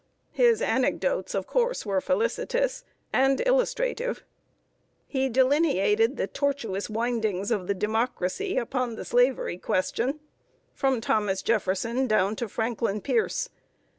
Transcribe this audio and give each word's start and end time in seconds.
His 0.31 0.63
anecdotes, 0.63 1.35
of 1.35 1.45
course, 1.45 1.85
were 1.85 2.01
felicitous 2.01 2.83
and 3.13 3.39
illustrative. 3.47 4.23
He 5.05 5.29
delineated 5.29 6.17
the 6.17 6.25
tortuous 6.25 6.89
windings 6.89 7.51
of 7.51 7.67
the 7.67 7.75
Democracy 7.75 8.57
upon 8.57 8.95
the 8.95 9.05
Slavery 9.05 9.59
question, 9.59 10.19
from 10.73 11.01
Thomas 11.01 11.43
Jefferson 11.43 12.07
down 12.07 12.35
to 12.37 12.49
Franklin 12.49 12.99
Pierce. 13.01 13.49